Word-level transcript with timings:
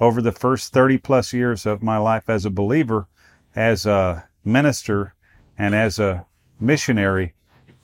over 0.00 0.20
the 0.20 0.32
first 0.32 0.72
30 0.72 0.98
plus 0.98 1.32
years 1.32 1.66
of 1.66 1.82
my 1.82 1.96
life 1.96 2.28
as 2.28 2.44
a 2.44 2.50
believer, 2.50 3.08
as 3.54 3.86
a 3.86 4.28
minister, 4.44 5.14
and 5.58 5.74
as 5.74 5.98
a 5.98 6.26
missionary 6.60 7.34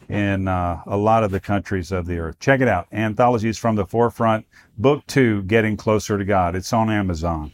in 0.09 0.47
uh, 0.47 0.83
a 0.87 0.97
lot 0.97 1.25
of 1.25 1.31
the 1.31 1.41
countries 1.41 1.91
of 1.91 2.07
the 2.07 2.19
earth. 2.19 2.39
Check 2.39 2.61
it 2.61 2.69
out. 2.69 2.87
Anthologies 2.93 3.57
from 3.57 3.77
the 3.77 3.87
Forefront, 3.87 4.47
Book 4.77 5.07
Two 5.07 5.43
Getting 5.43 5.77
Closer 5.77 6.19
to 6.19 6.25
God. 6.25 6.55
It's 6.55 6.73
on 6.73 6.91
Amazon. 6.91 7.53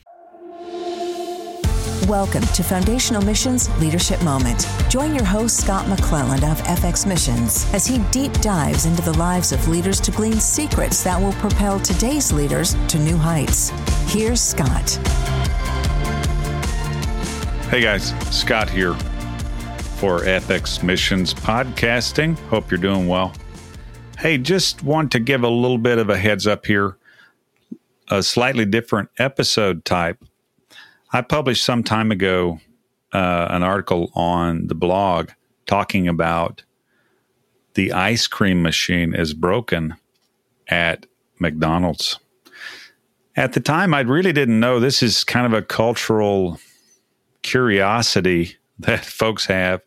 Welcome 2.09 2.41
to 2.41 2.62
Foundational 2.62 3.21
Missions 3.21 3.69
Leadership 3.80 4.23
Moment. 4.25 4.67
Join 4.89 5.15
your 5.15 5.27
host, 5.27 5.61
Scott 5.61 5.85
McClelland 5.85 6.51
of 6.51 6.59
FX 6.62 7.07
Missions, 7.07 7.71
as 7.75 7.87
he 7.87 7.98
deep 8.11 8.33
dives 8.41 8.87
into 8.87 9.03
the 9.03 9.12
lives 9.19 9.53
of 9.53 9.69
leaders 9.69 10.01
to 10.01 10.11
glean 10.12 10.41
secrets 10.41 11.05
that 11.05 11.21
will 11.21 11.34
propel 11.34 11.79
today's 11.79 12.33
leaders 12.33 12.75
to 12.87 12.98
new 12.98 13.19
heights. 13.19 13.69
Here's 14.11 14.41
Scott. 14.41 14.89
Hey 17.69 17.83
guys, 17.83 18.15
Scott 18.34 18.70
here 18.70 18.95
for 19.98 20.20
FX 20.20 20.83
Missions 20.83 21.34
Podcasting. 21.34 22.39
Hope 22.48 22.70
you're 22.70 22.81
doing 22.81 23.06
well. 23.06 23.34
Hey, 24.17 24.39
just 24.39 24.83
want 24.83 25.12
to 25.12 25.20
give 25.20 25.42
a 25.42 25.51
little 25.51 25.77
bit 25.77 25.98
of 25.98 26.09
a 26.09 26.17
heads 26.17 26.47
up 26.47 26.64
here, 26.64 26.97
a 28.11 28.23
slightly 28.23 28.64
different 28.64 29.11
episode 29.19 29.84
type. 29.84 30.25
I 31.11 31.23
published 31.23 31.64
some 31.64 31.83
time 31.83 32.11
ago 32.11 32.61
uh, 33.12 33.47
an 33.51 33.62
article 33.62 34.11
on 34.14 34.67
the 34.67 34.75
blog 34.75 35.31
talking 35.67 36.06
about 36.06 36.62
the 37.75 37.92
ice 37.92 38.27
cream 38.27 38.62
machine 38.62 39.14
is 39.14 39.33
broken 39.33 39.95
at 40.69 41.06
McDonald's. 41.39 42.19
At 43.36 43.55
the 43.55 43.61
time, 43.61 43.95
I 43.95 44.01
really 44.01 44.33
didn't 44.33 44.61
know 44.61 44.81
this 44.81 45.03
is 45.03 45.25
kind 45.25 45.47
of 45.47 45.55
a 45.55 45.62
cultural 45.62 46.61
curiosity 47.42 48.56
that 48.81 49.05
folks 49.05 49.47
have. 49.47 49.81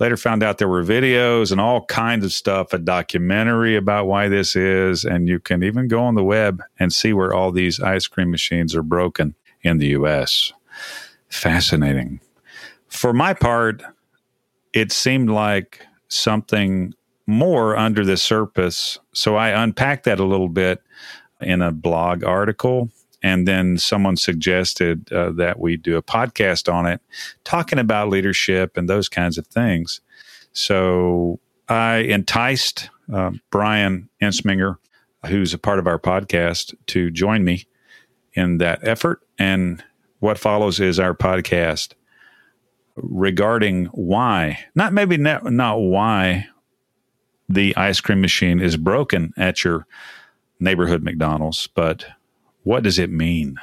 Later 0.00 0.16
found 0.16 0.44
out 0.44 0.58
there 0.58 0.68
were 0.68 0.84
videos 0.84 1.50
and 1.50 1.60
all 1.60 1.84
kinds 1.86 2.24
of 2.24 2.32
stuff, 2.32 2.72
a 2.72 2.78
documentary 2.78 3.74
about 3.74 4.06
why 4.06 4.28
this 4.28 4.54
is, 4.54 5.04
and 5.04 5.28
you 5.28 5.40
can 5.40 5.64
even 5.64 5.88
go 5.88 6.04
on 6.04 6.14
the 6.14 6.22
web 6.22 6.62
and 6.78 6.92
see 6.92 7.12
where 7.12 7.34
all 7.34 7.50
these 7.50 7.80
ice 7.80 8.06
cream 8.06 8.30
machines 8.30 8.76
are 8.76 8.82
broken 8.84 9.34
in 9.62 9.78
the 9.78 9.88
US. 9.88 10.52
Fascinating. 11.28 12.20
For 12.88 13.12
my 13.12 13.34
part, 13.34 13.82
it 14.72 14.92
seemed 14.92 15.30
like 15.30 15.86
something 16.08 16.94
more 17.26 17.76
under 17.76 18.04
the 18.04 18.16
surface. 18.16 18.98
So 19.12 19.36
I 19.36 19.50
unpacked 19.50 20.04
that 20.04 20.20
a 20.20 20.24
little 20.24 20.48
bit 20.48 20.82
in 21.40 21.60
a 21.62 21.70
blog 21.70 22.24
article 22.24 22.90
and 23.22 23.46
then 23.48 23.78
someone 23.78 24.16
suggested 24.16 25.12
uh, 25.12 25.32
that 25.32 25.58
we 25.58 25.76
do 25.76 25.96
a 25.96 26.02
podcast 26.02 26.72
on 26.72 26.86
it, 26.86 27.00
talking 27.44 27.78
about 27.78 28.08
leadership 28.08 28.76
and 28.76 28.88
those 28.88 29.08
kinds 29.08 29.38
of 29.38 29.46
things. 29.48 30.00
So 30.52 31.40
I 31.68 31.96
enticed 31.96 32.90
uh, 33.12 33.32
Brian 33.50 34.08
Ensminger, 34.22 34.76
who's 35.26 35.52
a 35.52 35.58
part 35.58 35.78
of 35.78 35.86
our 35.86 35.98
podcast, 35.98 36.74
to 36.86 37.10
join 37.10 37.44
me 37.44 37.66
in 38.34 38.58
that 38.58 38.86
effort. 38.86 39.20
And 39.38 39.82
what 40.20 40.38
follows 40.38 40.80
is 40.80 40.98
our 40.98 41.14
podcast 41.14 41.94
regarding 42.96 43.86
why, 43.86 44.58
not 44.74 44.92
maybe 44.92 45.16
not, 45.16 45.44
not 45.52 45.76
why 45.76 46.48
the 47.48 47.76
ice 47.76 48.00
cream 48.00 48.20
machine 48.20 48.60
is 48.60 48.76
broken 48.76 49.32
at 49.36 49.64
your 49.64 49.86
neighborhood 50.60 51.02
McDonald's, 51.02 51.66
but 51.68 52.04
what 52.64 52.82
does 52.82 52.98
it 52.98 53.10
mean 53.10 53.56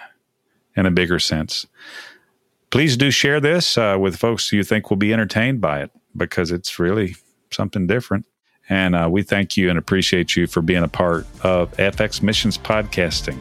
in 0.76 0.86
a 0.86 0.92
bigger 0.92 1.20
sense? 1.20 1.68
Please 2.72 2.98
do 2.98 3.12
share 3.12 3.40
this 3.40 3.78
uh, 3.78 3.98
with 4.00 4.16
folks 4.16 4.52
you 4.52 4.64
think 4.64 4.90
will 4.90 4.98
be 4.98 5.14
entertained 5.14 5.62
by 5.62 5.82
it 5.82 5.92
because 6.18 6.52
it's 6.52 6.80
really 6.80 7.16
something 7.52 7.88
different. 7.88 8.26
And 8.68 8.96
uh, 8.96 9.08
we 9.12 9.22
thank 9.22 9.58
you 9.58 9.70
and 9.70 9.78
appreciate 9.78 10.36
you 10.36 10.48
for 10.48 10.62
being 10.62 10.84
a 10.84 10.88
part 10.88 11.28
of 11.44 11.72
FX 11.74 12.22
Missions 12.24 12.58
Podcasting. 12.58 13.40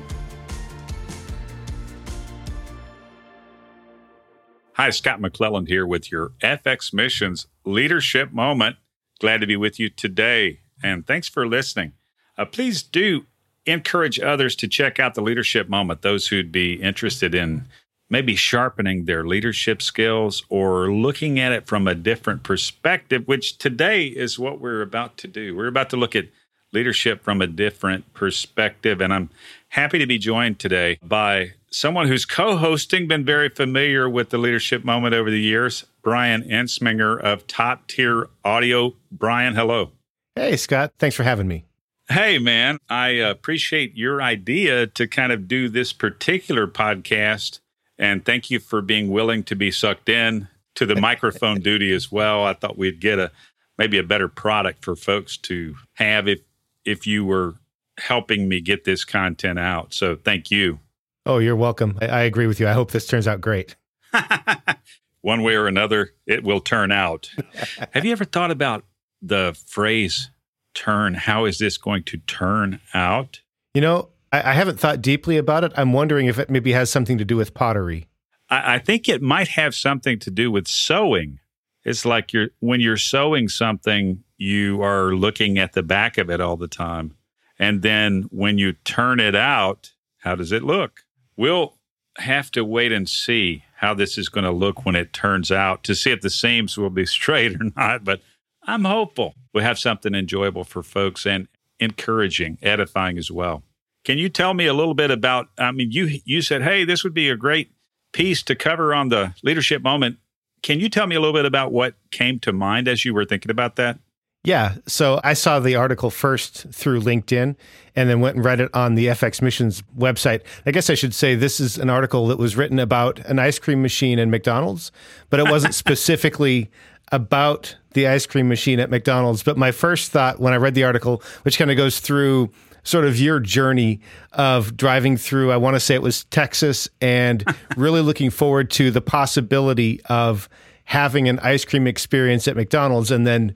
Hi, 4.85 4.91
Scott 4.91 5.19
McClelland 5.19 5.69
here 5.69 5.87
with 5.87 6.13
your 6.13 6.33
FX 6.43 6.93
Missions 6.93 7.47
Leadership 7.65 8.35
Moment. 8.35 8.77
Glad 9.19 9.41
to 9.41 9.47
be 9.47 9.57
with 9.57 9.81
you 9.81 9.89
today. 9.89 10.61
And 10.83 11.07
thanks 11.07 11.27
for 11.27 11.47
listening. 11.49 11.95
Uh, 12.37 12.45
please 12.45 12.83
do 12.83 13.25
encourage 13.65 14.21
others 14.21 14.55
to 14.57 14.69
check 14.69 15.01
out 15.01 15.15
the 15.15 15.23
leadership 15.23 15.71
moment, 15.71 16.03
those 16.03 16.29
who'd 16.29 16.53
be 16.53 16.75
interested 16.75 17.35
in 17.35 17.65
maybe 18.11 18.37
sharpening 18.37 19.07
their 19.07 19.27
leadership 19.27 19.81
skills 19.81 20.45
or 20.51 20.93
looking 20.93 21.41
at 21.41 21.51
it 21.51 21.67
from 21.67 21.89
a 21.89 21.95
different 21.95 22.43
perspective, 22.43 23.27
which 23.27 23.57
today 23.57 24.05
is 24.09 24.39
what 24.39 24.61
we're 24.61 24.83
about 24.83 25.17
to 25.17 25.27
do. 25.27 25.57
We're 25.57 25.69
about 25.69 25.89
to 25.89 25.97
look 25.97 26.15
at 26.15 26.27
leadership 26.75 27.23
from 27.23 27.41
a 27.41 27.47
different 27.47 28.13
perspective. 28.13 29.01
And 29.01 29.15
I'm 29.15 29.31
happy 29.75 29.99
to 29.99 30.07
be 30.07 30.19
joined 30.19 30.57
today 30.61 30.97
by 31.03 31.53
someone 31.69 32.07
who's 32.07 32.25
co 32.25 32.57
hosting, 32.57 33.09
been 33.09 33.25
very 33.25 33.49
familiar 33.49 34.09
with 34.09 34.31
the 34.31 34.39
leadership 34.39 34.85
moment 34.85 35.15
over 35.15 35.31
the 35.31 35.41
years, 35.41 35.85
Brian 36.01 36.43
Ensminger 36.45 37.21
of 37.21 37.47
Top 37.49 37.89
Tier 37.89 38.29
Audio. 38.45 38.95
Brian, 39.11 39.55
hello. 39.55 39.91
Hey, 40.37 40.57
Scott. 40.57 40.93
Thanks 40.99 41.17
for 41.17 41.25
having 41.25 41.49
me. 41.49 41.65
Hey, 42.09 42.39
man, 42.39 42.79
I 42.89 43.09
appreciate 43.09 43.97
your 43.97 44.23
idea 44.23 44.87
to 44.87 45.09
kind 45.09 45.33
of 45.33 45.49
do 45.49 45.69
this 45.69 45.93
particular 45.93 46.67
podcast. 46.67 47.59
And 47.99 48.25
thank 48.25 48.51
you 48.51 48.61
for 48.61 48.81
being 48.81 49.11
willing 49.11 49.43
to 49.45 49.57
be 49.57 49.71
sucked 49.71 50.09
in 50.09 50.49
to 50.77 50.87
the 50.87 50.97
microphone 50.97 51.61
duty 51.63 51.93
as 51.93 52.13
well. 52.13 52.45
I 52.45 52.55
thought 52.55 52.79
we'd 52.79 53.01
get 53.01 53.19
a 53.19 53.33
maybe 53.77 53.99
a 53.99 54.05
better 54.05 54.29
product 54.29 54.85
for 54.85 54.95
folks 54.95 55.37
to 55.37 55.75
have 55.95 56.29
if 56.29 56.41
if 56.85 57.07
you 57.07 57.25
were 57.25 57.55
helping 57.99 58.49
me 58.49 58.61
get 58.61 58.85
this 58.85 59.05
content 59.05 59.59
out. 59.59 59.95
So 59.95 60.17
thank 60.17 60.51
you. 60.51 60.81
Oh, 61.27 61.39
you're 61.39 61.57
welcome. 61.57 61.99
I, 62.01 62.07
I 62.07 62.21
agree 62.23 62.47
with 62.47 62.61
you. 62.61 62.69
I 62.69 62.73
hope 62.73 62.91
this 62.91 63.07
turns 63.07 63.27
out 63.27 63.41
great. 63.41 63.77
One 65.23 65.43
way 65.43 65.55
or 65.55 65.67
another, 65.67 66.11
it 66.27 66.45
will 66.45 66.61
turn 66.61 66.93
out. 66.93 67.31
have 67.93 68.05
you 68.05 68.13
ever 68.13 68.25
thought 68.25 68.51
about 68.51 68.85
the 69.23 69.57
phrase 69.67 70.31
turn? 70.75 71.15
How 71.15 71.47
is 71.47 71.59
this 71.59 71.79
going 71.79 72.03
to 72.05 72.19
turn 72.19 72.81
out? 72.93 73.41
You 73.73 73.81
know, 73.81 74.11
I, 74.33 74.51
I 74.51 74.53
haven't 74.53 74.79
thought 74.79 75.01
deeply 75.01 75.39
about 75.39 75.65
it. 75.65 75.73
I'm 75.77 75.93
wondering 75.93 76.27
if 76.27 76.39
it 76.39 76.51
maybe 76.51 76.73
has 76.73 76.91
something 76.91 77.17
to 77.19 77.25
do 77.25 77.37
with 77.37 77.55
pottery. 77.55 78.07
I, 78.51 78.75
I 78.75 78.79
think 78.79 79.09
it 79.09 79.23
might 79.23 79.49
have 79.49 79.75
something 79.75 80.19
to 80.21 80.31
do 80.31 80.51
with 80.51 80.69
sewing. 80.69 81.39
It's 81.85 82.05
like 82.05 82.33
you're 82.33 82.49
when 82.61 82.81
you're 82.81 82.97
sewing 82.97 83.49
something, 83.49 84.25
you 84.37 84.83
are 84.83 85.15
looking 85.15 85.59
at 85.59 85.73
the 85.73 85.83
back 85.83 86.19
of 86.19 86.31
it 86.31 86.41
all 86.41 86.57
the 86.57 86.69
time. 86.69 87.15
And 87.59 87.83
then 87.83 88.29
when 88.31 88.59
you 88.59 88.73
turn 88.73 89.21
it 89.21 89.35
out, 89.35 89.93
how 90.19 90.35
does 90.35 90.53
it 90.53 90.63
look? 90.63 91.01
We'll 91.37 91.75
have 92.19 92.51
to 92.53 92.65
wait 92.65 92.93
and 92.93 93.09
see 93.09 93.65
how 93.77 93.95
this 93.95 94.17
is 94.17 94.29
going 94.29 94.45
to 94.45 94.51
look 94.51 94.85
when 94.85 94.97
it 94.97 95.13
turns 95.13 95.51
out 95.51 95.85
to 95.85 95.95
see 95.95 96.11
if 96.11 96.21
the 96.21 96.31
seams 96.31 96.77
will 96.77 96.91
be 96.91 97.07
straight 97.19 97.61
or 97.61 97.71
not. 97.77 98.05
But 98.05 98.21
I'm 98.67 98.85
hopeful 98.85 99.35
we'll 99.53 99.65
have 99.65 99.79
something 99.79 100.15
enjoyable 100.15 100.65
for 100.65 100.83
folks 100.83 101.27
and 101.27 101.49
encouraging, 101.81 102.59
edifying 102.63 103.19
as 103.19 103.31
well. 103.31 103.63
Can 104.05 104.19
you 104.19 104.29
tell 104.29 104.55
me 104.55 104.67
a 104.67 104.75
little 104.75 104.95
bit 104.95 105.11
about? 105.11 105.49
I 105.59 105.73
mean, 105.73 105.91
you 105.91 106.21
you 106.25 106.43
said, 106.43 106.63
"Hey, 106.63 106.85
this 106.85 107.05
would 107.05 107.15
be 107.15 107.31
a 107.31 107.37
great 107.37 107.73
piece 108.13 108.43
to 108.45 108.55
cover 108.55 108.95
on 108.95 109.09
the 109.09 109.35
leadership 109.43 109.83
moment." 109.83 110.19
Can 110.63 110.81
you 110.81 110.89
tell 110.89 111.07
me 111.07 111.15
a 111.15 111.21
little 111.21 111.35
bit 111.35 111.45
about 111.45 111.73
what 111.73 111.95
came 112.11 112.39
to 112.41 112.53
mind 112.53 112.89
as 112.89 113.05
you 113.05 113.13
were 113.13 113.25
thinking 113.25 113.51
about 113.51 113.77
that? 113.77 113.99
Yeah. 114.45 114.75
So 114.87 115.21
I 115.25 115.33
saw 115.33 115.59
the 115.59 115.77
article 115.77 116.11
first 116.11 116.67
through 116.71 117.01
LinkedIn 117.01 117.57
and 117.97 118.11
then 118.11 118.21
went 118.21 118.37
and 118.37 118.45
read 118.45 118.61
it 118.61 118.71
on 118.75 118.95
the 118.95 119.07
FX 119.07 119.41
Missions 119.41 119.83
website. 119.97 120.43
I 120.67 120.71
guess 120.71 120.91
I 120.91 120.95
should 120.95 121.15
say 121.15 121.35
this 121.35 121.61
is 121.61 121.79
an 121.79 121.89
article 121.89 122.27
that 122.27 122.39
was 122.39 122.55
written 122.55 122.79
about 122.79 123.19
an 123.21 123.39
ice 123.39 123.59
cream 123.59 123.81
machine 123.81 124.19
in 124.19 124.31
McDonald's, 124.31 124.93
but 125.31 125.41
it 125.41 125.51
wasn't 125.51 125.75
specifically 125.75 126.71
about 127.11 127.75
the 127.93 128.07
ice 128.07 128.27
cream 128.27 128.49
machine 128.49 128.81
at 128.81 128.91
McDonald's. 128.91 129.43
But 129.43 129.57
my 129.57 129.73
first 129.73 130.13
thought 130.13 130.41
when 130.41 130.53
I 130.53 130.57
read 130.57 130.75
the 130.75 130.85
article, 130.85 131.23
which 131.43 131.57
kind 131.57 131.71
of 131.71 131.77
goes 131.79 132.01
through 132.01 132.51
sort 132.83 133.07
of 133.07 133.19
your 133.19 133.41
journey 133.41 134.01
of 134.33 134.77
driving 134.77 135.17
through, 135.17 135.53
I 135.53 135.57
want 135.57 135.75
to 135.75 135.81
say 135.81 135.95
it 135.95 136.03
was 136.03 136.25
Texas, 136.25 136.87
and 137.01 137.45
really 137.79 138.03
looking 138.03 138.29
forward 138.29 138.71
to 138.73 138.91
the 138.91 139.01
possibility 139.01 140.03
of 140.07 140.51
having 140.85 141.31
an 141.31 141.39
ice 141.39 141.65
cream 141.65 141.87
experience 141.87 142.47
at 142.47 142.57
McDonald's 142.57 143.11
and 143.11 143.27
then 143.27 143.55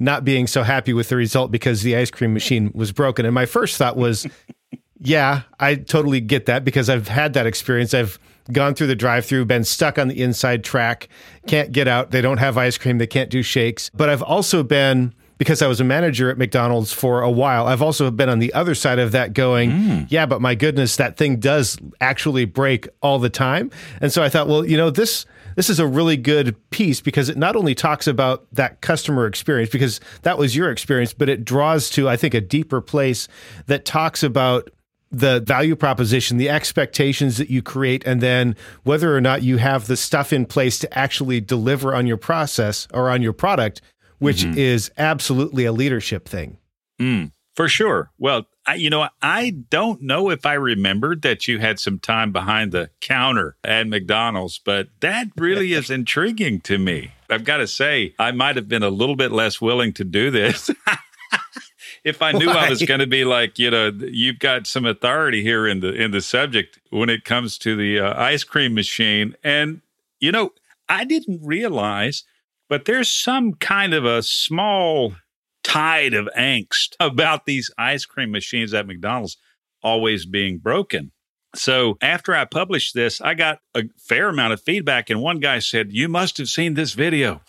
not 0.00 0.24
being 0.24 0.46
so 0.46 0.62
happy 0.62 0.92
with 0.92 1.10
the 1.10 1.16
result 1.16 1.52
because 1.52 1.82
the 1.82 1.94
ice 1.94 2.10
cream 2.10 2.32
machine 2.32 2.72
was 2.74 2.90
broken. 2.90 3.26
And 3.26 3.34
my 3.34 3.46
first 3.46 3.76
thought 3.76 3.96
was, 3.96 4.26
yeah, 4.98 5.42
I 5.60 5.76
totally 5.76 6.20
get 6.20 6.46
that 6.46 6.64
because 6.64 6.90
I've 6.90 7.06
had 7.06 7.34
that 7.34 7.46
experience. 7.46 7.94
I've 7.94 8.18
gone 8.50 8.74
through 8.74 8.88
the 8.88 8.96
drive 8.96 9.26
through, 9.26 9.44
been 9.44 9.62
stuck 9.62 9.98
on 9.98 10.08
the 10.08 10.20
inside 10.20 10.64
track, 10.64 11.08
can't 11.46 11.70
get 11.70 11.86
out. 11.86 12.10
They 12.10 12.22
don't 12.22 12.38
have 12.38 12.58
ice 12.58 12.78
cream, 12.78 12.98
they 12.98 13.06
can't 13.06 13.30
do 13.30 13.42
shakes. 13.42 13.90
But 13.94 14.08
I've 14.08 14.22
also 14.22 14.62
been 14.62 15.14
because 15.40 15.62
I 15.62 15.68
was 15.68 15.80
a 15.80 15.84
manager 15.84 16.30
at 16.30 16.36
McDonald's 16.36 16.92
for 16.92 17.22
a 17.22 17.30
while, 17.30 17.66
I've 17.66 17.80
also 17.80 18.10
been 18.10 18.28
on 18.28 18.40
the 18.40 18.52
other 18.52 18.74
side 18.74 18.98
of 18.98 19.12
that 19.12 19.32
going, 19.32 19.70
mm. 19.70 20.06
yeah, 20.10 20.26
but 20.26 20.42
my 20.42 20.54
goodness, 20.54 20.96
that 20.96 21.16
thing 21.16 21.40
does 21.40 21.78
actually 21.98 22.44
break 22.44 22.86
all 23.00 23.18
the 23.18 23.30
time. 23.30 23.70
And 24.02 24.12
so 24.12 24.22
I 24.22 24.28
thought, 24.28 24.48
well, 24.48 24.66
you 24.66 24.76
know, 24.76 24.90
this 24.90 25.24
this 25.56 25.70
is 25.70 25.78
a 25.78 25.86
really 25.86 26.18
good 26.18 26.54
piece 26.68 27.00
because 27.00 27.30
it 27.30 27.38
not 27.38 27.56
only 27.56 27.74
talks 27.74 28.06
about 28.06 28.46
that 28.52 28.82
customer 28.82 29.26
experience 29.26 29.70
because 29.70 29.98
that 30.24 30.36
was 30.36 30.54
your 30.54 30.70
experience, 30.70 31.14
but 31.14 31.30
it 31.30 31.42
draws 31.42 31.88
to 31.90 32.06
I 32.06 32.18
think 32.18 32.34
a 32.34 32.42
deeper 32.42 32.82
place 32.82 33.26
that 33.64 33.86
talks 33.86 34.22
about 34.22 34.68
the 35.10 35.40
value 35.40 35.74
proposition, 35.74 36.36
the 36.36 36.50
expectations 36.50 37.38
that 37.38 37.48
you 37.48 37.62
create, 37.62 38.06
and 38.06 38.20
then 38.20 38.56
whether 38.82 39.16
or 39.16 39.22
not 39.22 39.42
you 39.42 39.56
have 39.56 39.86
the 39.86 39.96
stuff 39.96 40.34
in 40.34 40.44
place 40.44 40.78
to 40.80 40.98
actually 40.98 41.40
deliver 41.40 41.94
on 41.94 42.06
your 42.06 42.18
process 42.18 42.86
or 42.92 43.08
on 43.08 43.22
your 43.22 43.32
product, 43.32 43.80
which 44.20 44.44
mm-hmm. 44.44 44.56
is 44.56 44.90
absolutely 44.96 45.64
a 45.64 45.72
leadership 45.72 46.28
thing. 46.28 46.58
Mm, 47.00 47.32
for 47.56 47.68
sure. 47.68 48.12
Well, 48.18 48.46
I, 48.66 48.74
you 48.74 48.90
know, 48.90 49.08
I 49.20 49.50
don't 49.50 50.02
know 50.02 50.30
if 50.30 50.46
I 50.46 50.54
remembered 50.54 51.22
that 51.22 51.48
you 51.48 51.58
had 51.58 51.80
some 51.80 51.98
time 51.98 52.30
behind 52.30 52.70
the 52.70 52.90
counter 53.00 53.56
at 53.64 53.88
McDonald's, 53.88 54.60
but 54.64 54.88
that 55.00 55.28
really 55.36 55.72
is 55.72 55.90
intriguing 55.90 56.60
to 56.62 56.78
me. 56.78 57.12
I've 57.28 57.44
got 57.44 57.58
to 57.58 57.66
say, 57.66 58.14
I 58.18 58.32
might 58.32 58.56
have 58.56 58.68
been 58.68 58.82
a 58.82 58.90
little 58.90 59.16
bit 59.16 59.32
less 59.32 59.60
willing 59.60 59.92
to 59.94 60.04
do 60.04 60.30
this. 60.30 60.70
if 62.04 62.22
I 62.22 62.32
knew 62.32 62.46
Why? 62.46 62.66
I 62.66 62.70
was 62.70 62.82
going 62.82 63.00
to 63.00 63.06
be 63.06 63.24
like, 63.24 63.58
you 63.58 63.70
know, 63.70 63.90
you've 63.98 64.38
got 64.38 64.66
some 64.66 64.84
authority 64.84 65.42
here 65.42 65.66
in 65.66 65.80
the 65.80 65.92
in 65.92 66.10
the 66.10 66.20
subject 66.20 66.78
when 66.90 67.08
it 67.08 67.24
comes 67.24 67.58
to 67.58 67.76
the 67.76 68.00
uh, 68.00 68.20
ice 68.20 68.44
cream 68.44 68.74
machine, 68.74 69.34
and 69.42 69.80
you 70.18 70.32
know, 70.32 70.52
I 70.88 71.04
didn't 71.04 71.40
realize, 71.42 72.24
but 72.70 72.86
there's 72.86 73.12
some 73.12 73.52
kind 73.52 73.92
of 73.92 74.06
a 74.06 74.22
small 74.22 75.14
tide 75.62 76.14
of 76.14 76.30
angst 76.38 76.94
about 76.98 77.44
these 77.44 77.70
ice 77.76 78.06
cream 78.06 78.30
machines 78.30 78.72
at 78.72 78.86
McDonald's 78.86 79.36
always 79.82 80.24
being 80.24 80.56
broken. 80.56 81.12
So 81.54 81.98
after 82.00 82.34
I 82.34 82.46
published 82.46 82.94
this, 82.94 83.20
I 83.20 83.34
got 83.34 83.58
a 83.74 83.82
fair 83.98 84.30
amount 84.30 84.54
of 84.54 84.62
feedback, 84.62 85.10
and 85.10 85.20
one 85.20 85.40
guy 85.40 85.58
said, 85.58 85.92
"You 85.92 86.08
must 86.08 86.38
have 86.38 86.48
seen 86.48 86.72
this 86.72 86.94
video," 86.94 87.42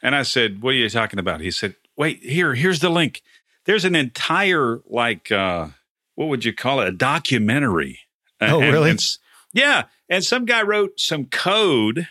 and 0.00 0.14
I 0.14 0.22
said, 0.22 0.62
"What 0.62 0.70
are 0.70 0.78
you 0.78 0.88
talking 0.88 1.18
about?" 1.18 1.42
He 1.42 1.50
said, 1.50 1.74
"Wait, 1.96 2.22
here, 2.22 2.54
here's 2.54 2.80
the 2.80 2.88
link." 2.88 3.20
there's 3.68 3.84
an 3.84 3.94
entire 3.94 4.80
like 4.86 5.30
uh, 5.30 5.68
what 6.14 6.28
would 6.30 6.42
you 6.42 6.54
call 6.54 6.80
it? 6.80 6.88
A 6.88 6.92
documentary. 6.92 8.00
Oh, 8.40 8.62
and, 8.62 8.72
really? 8.72 8.90
And, 8.90 9.16
yeah, 9.52 9.84
and 10.08 10.24
some 10.24 10.46
guy 10.46 10.62
wrote 10.62 10.98
some 10.98 11.26
code. 11.26 12.08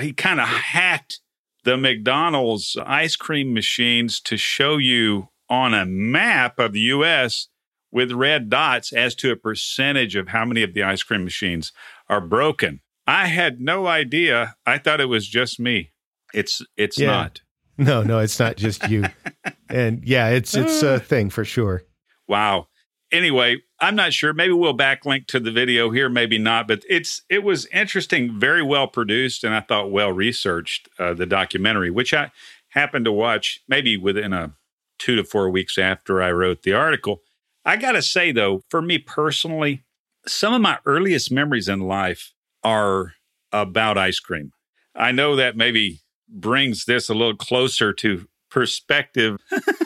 He 0.00 0.12
kind 0.12 0.40
of 0.40 0.48
hacked 0.48 1.20
the 1.64 1.76
McDonald's 1.76 2.76
ice 2.84 3.16
cream 3.16 3.54
machines 3.54 4.20
to 4.22 4.36
show 4.36 4.76
you 4.78 5.28
on 5.48 5.74
a 5.74 5.86
map 5.86 6.58
of 6.58 6.72
the 6.72 6.80
U.S. 6.80 7.48
with 7.90 8.10
red 8.10 8.48
dots 8.48 8.92
as 8.92 9.14
to 9.16 9.30
a 9.30 9.36
percentage 9.36 10.16
of 10.16 10.28
how 10.28 10.44
many 10.44 10.62
of 10.62 10.74
the 10.74 10.82
ice 10.82 11.02
cream 11.02 11.24
machines 11.24 11.72
are 12.08 12.20
broken. 12.20 12.80
I 13.06 13.26
had 13.26 13.60
no 13.60 13.86
idea. 13.86 14.54
I 14.64 14.78
thought 14.78 15.00
it 15.00 15.06
was 15.06 15.28
just 15.28 15.60
me. 15.60 15.92
It's 16.32 16.62
it's 16.76 16.98
yeah. 16.98 17.06
not. 17.06 17.40
No, 17.78 18.02
no, 18.02 18.18
it's 18.18 18.38
not 18.38 18.56
just 18.56 18.88
you. 18.88 19.04
and 19.68 20.02
yeah, 20.04 20.28
it's 20.28 20.54
it's 20.54 20.82
a 20.82 21.00
thing 21.00 21.30
for 21.30 21.44
sure. 21.44 21.82
Wow. 22.28 22.68
Anyway, 23.12 23.58
I'm 23.78 23.94
not 23.94 24.14
sure. 24.14 24.32
Maybe 24.32 24.54
we'll 24.54 24.76
backlink 24.76 25.26
to 25.28 25.38
the 25.38 25.52
video 25.52 25.90
here, 25.90 26.08
maybe 26.08 26.38
not. 26.38 26.66
But 26.66 26.82
it's 26.88 27.22
it 27.28 27.44
was 27.44 27.66
interesting, 27.66 28.40
very 28.40 28.62
well 28.62 28.88
produced, 28.88 29.44
and 29.44 29.54
I 29.54 29.60
thought 29.60 29.92
well 29.92 30.10
researched. 30.10 30.88
Uh, 30.98 31.12
the 31.12 31.26
documentary, 31.26 31.90
which 31.90 32.14
I 32.14 32.32
happened 32.70 33.04
to 33.04 33.12
watch 33.12 33.60
maybe 33.68 33.98
within 33.98 34.32
a 34.32 34.54
two 34.98 35.14
to 35.16 35.24
four 35.24 35.50
weeks 35.50 35.76
after 35.76 36.22
I 36.22 36.32
wrote 36.32 36.62
the 36.62 36.72
article. 36.72 37.20
I 37.64 37.76
got 37.76 37.92
to 37.92 38.02
say 38.02 38.32
though, 38.32 38.62
for 38.70 38.80
me 38.80 38.98
personally, 38.98 39.84
some 40.26 40.54
of 40.54 40.62
my 40.62 40.78
earliest 40.86 41.30
memories 41.30 41.68
in 41.68 41.80
life 41.80 42.32
are 42.64 43.14
about 43.52 43.98
ice 43.98 44.20
cream. 44.20 44.52
I 44.94 45.12
know 45.12 45.36
that 45.36 45.56
maybe 45.56 46.00
brings 46.28 46.84
this 46.84 47.08
a 47.08 47.14
little 47.14 47.36
closer 47.36 47.92
to 47.92 48.26
perspective. 48.50 49.38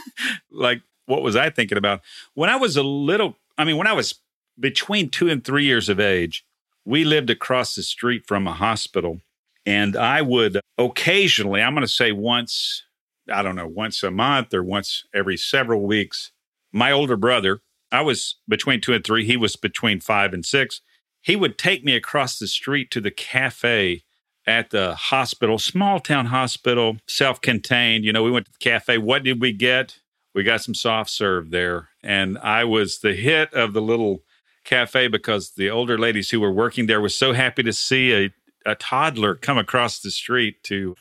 like, 0.50 0.82
what 1.06 1.22
was 1.22 1.36
I 1.36 1.50
thinking 1.50 1.78
about? 1.78 2.02
When 2.34 2.50
I 2.50 2.56
was 2.56 2.76
a 2.76 2.82
little, 2.82 3.36
I 3.56 3.64
mean, 3.64 3.76
when 3.76 3.86
I 3.86 3.92
was 3.92 4.14
between 4.58 5.08
two 5.08 5.28
and 5.28 5.44
three 5.44 5.64
years 5.64 5.88
of 5.88 6.00
age, 6.00 6.44
we 6.84 7.04
lived 7.04 7.30
across 7.30 7.74
the 7.74 7.82
street 7.82 8.26
from 8.26 8.46
a 8.46 8.52
hospital. 8.52 9.20
And 9.64 9.96
I 9.96 10.22
would 10.22 10.60
occasionally, 10.78 11.60
I'm 11.60 11.74
going 11.74 11.86
to 11.86 11.92
say 11.92 12.12
once, 12.12 12.84
I 13.32 13.42
don't 13.42 13.56
know, 13.56 13.66
once 13.66 14.02
a 14.02 14.10
month 14.10 14.54
or 14.54 14.62
once 14.62 15.04
every 15.12 15.36
several 15.36 15.84
weeks, 15.84 16.30
my 16.72 16.92
older 16.92 17.16
brother, 17.16 17.60
I 17.90 18.02
was 18.02 18.36
between 18.48 18.80
two 18.80 18.92
and 18.92 19.04
three, 19.04 19.24
he 19.24 19.36
was 19.36 19.56
between 19.56 20.00
five 20.00 20.32
and 20.32 20.44
six. 20.44 20.80
He 21.22 21.34
would 21.34 21.58
take 21.58 21.84
me 21.84 21.96
across 21.96 22.38
the 22.38 22.46
street 22.46 22.90
to 22.92 23.00
the 23.00 23.10
cafe 23.10 24.04
at 24.46 24.70
the 24.70 24.94
hospital, 24.94 25.58
small 25.58 25.98
town 25.98 26.26
hospital, 26.26 26.98
self 27.08 27.40
contained. 27.40 28.04
You 28.04 28.12
know, 28.12 28.22
we 28.22 28.30
went 28.30 28.46
to 28.46 28.52
the 28.52 28.58
cafe. 28.58 28.98
What 28.98 29.24
did 29.24 29.40
we 29.40 29.52
get? 29.52 29.98
We 30.36 30.42
got 30.42 30.60
some 30.60 30.74
soft 30.74 31.08
serve 31.08 31.50
there. 31.50 31.88
And 32.02 32.36
I 32.36 32.64
was 32.64 32.98
the 32.98 33.14
hit 33.14 33.54
of 33.54 33.72
the 33.72 33.80
little 33.80 34.22
cafe 34.64 35.08
because 35.08 35.52
the 35.52 35.70
older 35.70 35.96
ladies 35.96 36.30
who 36.30 36.40
were 36.40 36.52
working 36.52 36.84
there 36.84 37.00
were 37.00 37.08
so 37.08 37.32
happy 37.32 37.62
to 37.62 37.72
see 37.72 38.12
a, 38.12 38.70
a 38.70 38.74
toddler 38.74 39.34
come 39.34 39.56
across 39.56 39.98
the 39.98 40.10
street 40.10 40.62
to 40.64 40.94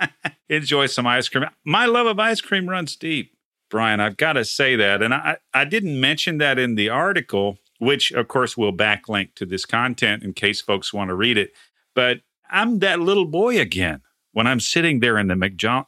enjoy 0.50 0.86
some 0.86 1.06
ice 1.06 1.26
cream. 1.30 1.46
My 1.64 1.86
love 1.86 2.06
of 2.06 2.20
ice 2.20 2.42
cream 2.42 2.68
runs 2.68 2.94
deep, 2.94 3.32
Brian. 3.70 3.98
I've 3.98 4.18
got 4.18 4.34
to 4.34 4.44
say 4.44 4.76
that. 4.76 5.00
And 5.00 5.14
I, 5.14 5.38
I 5.54 5.64
didn't 5.64 5.98
mention 5.98 6.36
that 6.38 6.58
in 6.58 6.74
the 6.74 6.90
article, 6.90 7.56
which 7.78 8.12
of 8.12 8.28
course 8.28 8.58
we'll 8.58 8.74
backlink 8.74 9.34
to 9.36 9.46
this 9.46 9.64
content 9.64 10.22
in 10.22 10.34
case 10.34 10.60
folks 10.60 10.92
want 10.92 11.08
to 11.08 11.14
read 11.14 11.38
it. 11.38 11.52
But 11.94 12.20
I'm 12.50 12.80
that 12.80 13.00
little 13.00 13.24
boy 13.24 13.58
again 13.58 14.02
when 14.32 14.46
I'm 14.46 14.60
sitting 14.60 15.00
there 15.00 15.16
in 15.16 15.28
the 15.28 15.36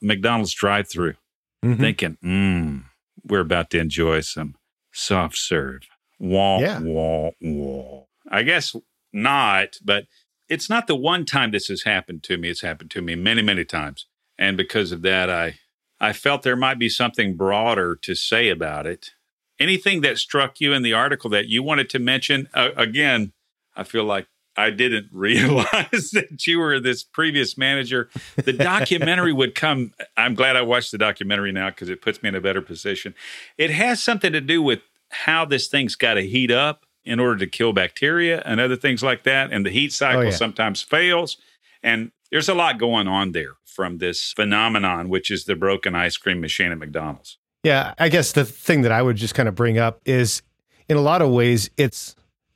McDonald's 0.00 0.54
drive 0.54 0.88
through 0.88 1.16
mm-hmm. 1.64 1.80
thinking, 1.80 2.18
mm, 2.24 2.84
we're 3.26 3.40
about 3.40 3.70
to 3.70 3.78
enjoy 3.78 4.20
some 4.20 4.56
soft 4.92 5.36
serve. 5.36 5.82
Wah, 6.18 6.60
yeah. 6.60 6.80
wah, 6.80 7.30
wah. 7.40 8.04
I 8.30 8.42
guess 8.42 8.74
not, 9.12 9.76
but 9.84 10.06
it's 10.48 10.68
not 10.68 10.86
the 10.86 10.96
one 10.96 11.24
time 11.24 11.50
this 11.50 11.68
has 11.68 11.82
happened 11.82 12.22
to 12.24 12.36
me. 12.36 12.50
It's 12.50 12.62
happened 12.62 12.90
to 12.92 13.02
me 13.02 13.14
many, 13.14 13.42
many 13.42 13.64
times. 13.64 14.06
And 14.38 14.56
because 14.56 14.92
of 14.92 15.02
that, 15.02 15.30
I, 15.30 15.58
I 16.00 16.12
felt 16.12 16.42
there 16.42 16.56
might 16.56 16.78
be 16.78 16.88
something 16.88 17.36
broader 17.36 17.96
to 18.02 18.14
say 18.14 18.48
about 18.48 18.86
it. 18.86 19.10
Anything 19.58 20.00
that 20.00 20.18
struck 20.18 20.60
you 20.60 20.72
in 20.72 20.82
the 20.82 20.92
article 20.92 21.30
that 21.30 21.46
you 21.46 21.62
wanted 21.62 21.88
to 21.90 21.98
mention? 21.98 22.48
Uh, 22.52 22.70
again, 22.76 23.32
I 23.76 23.84
feel 23.84 24.04
like 24.04 24.26
I 24.56 24.70
didn't 24.70 25.08
realize 25.12 26.10
that 26.12 26.46
you 26.46 26.58
were 26.58 26.80
this 26.80 27.02
previous 27.02 27.58
manager. 27.58 28.08
The 28.36 28.52
documentary 28.52 29.32
would 29.32 29.54
come. 29.54 29.92
I'm 30.16 30.34
glad 30.34 30.56
I 30.56 30.62
watched 30.62 30.92
the 30.92 30.98
documentary 30.98 31.52
now 31.52 31.70
because 31.70 31.88
it 31.88 32.02
puts 32.02 32.22
me 32.22 32.28
in 32.28 32.34
a 32.34 32.40
better 32.40 32.62
position. 32.62 33.14
It 33.58 33.70
has 33.70 34.02
something 34.02 34.32
to 34.32 34.40
do 34.40 34.62
with 34.62 34.80
how 35.10 35.44
this 35.44 35.68
thing's 35.68 35.94
got 35.94 36.14
to 36.14 36.22
heat 36.22 36.50
up 36.50 36.86
in 37.04 37.20
order 37.20 37.36
to 37.36 37.46
kill 37.46 37.72
bacteria 37.72 38.42
and 38.44 38.60
other 38.60 38.76
things 38.76 39.02
like 39.02 39.24
that. 39.24 39.52
And 39.52 39.64
the 39.64 39.70
heat 39.70 39.90
oh, 39.90 39.94
cycle 39.94 40.20
oh, 40.20 40.24
yeah. 40.24 40.30
sometimes 40.30 40.82
fails. 40.82 41.36
And 41.82 42.12
there's 42.30 42.48
a 42.48 42.54
lot 42.54 42.78
going 42.78 43.08
on 43.08 43.32
there 43.32 43.52
from 43.64 43.98
this 43.98 44.32
phenomenon, 44.32 45.08
which 45.08 45.30
is 45.30 45.44
the 45.44 45.54
broken 45.54 45.94
ice 45.94 46.16
cream 46.16 46.40
machine 46.40 46.72
at 46.72 46.78
McDonald's. 46.78 47.38
Yeah. 47.62 47.94
I 47.98 48.08
guess 48.08 48.32
the 48.32 48.44
thing 48.44 48.82
that 48.82 48.92
I 48.92 49.02
would 49.02 49.16
just 49.16 49.34
kind 49.34 49.48
of 49.48 49.54
bring 49.54 49.78
up 49.78 50.00
is 50.04 50.42
in 50.88 50.96
a 50.96 51.00
lot 51.00 51.22
of 51.22 51.30
ways, 51.30 51.70
it's 51.76 52.14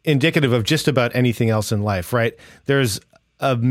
indicative 0.09 0.55
of 0.55 0.65
just 0.65 0.89
about 0.89 1.15
anything 1.15 1.51
else 1.51 1.71
in 1.71 1.83
life, 1.83 2.15
right? 2.15 2.35
There's 2.65 2.99
a 3.41 3.59